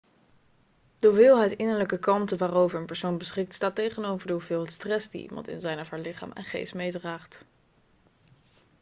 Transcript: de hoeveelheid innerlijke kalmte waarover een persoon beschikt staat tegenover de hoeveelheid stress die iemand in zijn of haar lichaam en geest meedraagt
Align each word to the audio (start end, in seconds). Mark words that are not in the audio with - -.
de 0.99 1.07
hoeveelheid 1.07 1.51
innerlijke 1.57 1.99
kalmte 1.99 2.37
waarover 2.37 2.79
een 2.79 2.85
persoon 2.85 3.17
beschikt 3.17 3.53
staat 3.53 3.75
tegenover 3.75 4.27
de 4.27 4.33
hoeveelheid 4.33 4.71
stress 4.71 5.09
die 5.09 5.21
iemand 5.23 5.47
in 5.47 5.59
zijn 5.59 5.79
of 5.79 5.89
haar 5.89 5.99
lichaam 5.99 6.31
en 6.31 6.43
geest 6.43 6.73
meedraagt 6.73 7.45